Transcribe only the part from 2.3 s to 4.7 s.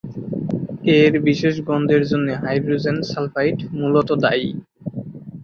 Hydrogen sulphide মূলত দায়ী।